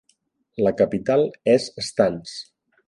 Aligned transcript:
La 0.67 0.71
capital 0.81 1.29
és 1.57 1.71
Stans. 1.91 2.39